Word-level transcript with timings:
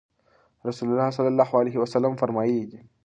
رسول 0.67 0.87
الله 0.89 1.09
صلی 1.17 1.25
الله 1.33 1.49
عليه 1.59 1.77
وسلم 1.79 2.15
فرمایلي 2.21 2.65
دي: 2.65 2.79